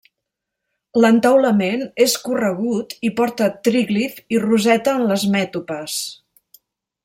[1.03, 6.01] L'entaulament és corregut i porta tríglif i roseta en les mètopes.